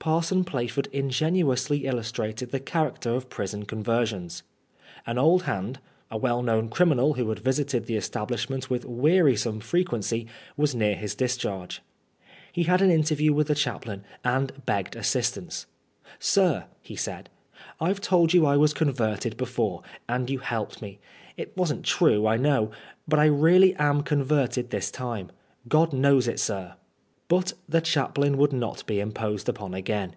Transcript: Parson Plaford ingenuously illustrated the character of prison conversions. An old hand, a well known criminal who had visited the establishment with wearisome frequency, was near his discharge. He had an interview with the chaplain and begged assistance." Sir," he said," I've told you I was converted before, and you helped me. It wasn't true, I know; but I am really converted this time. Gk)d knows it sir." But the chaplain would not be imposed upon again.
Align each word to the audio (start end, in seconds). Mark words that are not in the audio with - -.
Parson 0.00 0.44
Plaford 0.44 0.86
ingenuously 0.88 1.86
illustrated 1.86 2.50
the 2.50 2.60
character 2.60 3.08
of 3.14 3.30
prison 3.30 3.64
conversions. 3.64 4.42
An 5.06 5.16
old 5.16 5.44
hand, 5.44 5.78
a 6.10 6.18
well 6.18 6.42
known 6.42 6.68
criminal 6.68 7.14
who 7.14 7.26
had 7.30 7.38
visited 7.38 7.86
the 7.86 7.96
establishment 7.96 8.68
with 8.68 8.84
wearisome 8.84 9.60
frequency, 9.60 10.26
was 10.58 10.74
near 10.74 10.94
his 10.94 11.14
discharge. 11.14 11.80
He 12.52 12.64
had 12.64 12.82
an 12.82 12.90
interview 12.90 13.32
with 13.32 13.46
the 13.46 13.54
chaplain 13.54 14.04
and 14.22 14.52
begged 14.66 14.94
assistance." 14.94 15.64
Sir," 16.18 16.66
he 16.82 16.96
said," 16.96 17.30
I've 17.80 18.02
told 18.02 18.34
you 18.34 18.44
I 18.44 18.58
was 18.58 18.74
converted 18.74 19.38
before, 19.38 19.82
and 20.06 20.28
you 20.28 20.38
helped 20.38 20.82
me. 20.82 20.98
It 21.38 21.56
wasn't 21.56 21.82
true, 21.82 22.26
I 22.26 22.36
know; 22.36 22.70
but 23.08 23.18
I 23.18 23.28
am 23.28 23.40
really 23.40 23.74
converted 24.04 24.68
this 24.68 24.90
time. 24.90 25.32
Gk)d 25.66 25.94
knows 25.94 26.28
it 26.28 26.40
sir." 26.40 26.74
But 27.26 27.54
the 27.66 27.80
chaplain 27.80 28.36
would 28.36 28.52
not 28.52 28.84
be 28.86 29.00
imposed 29.00 29.48
upon 29.48 29.72
again. 29.72 30.14